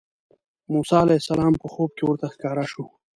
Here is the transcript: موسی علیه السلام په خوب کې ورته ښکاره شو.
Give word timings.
موسی 0.71 0.97
علیه 1.03 1.21
السلام 1.21 1.53
په 1.61 1.67
خوب 1.73 1.89
کې 1.97 2.03
ورته 2.05 2.27
ښکاره 2.33 2.65
شو. 2.71 2.85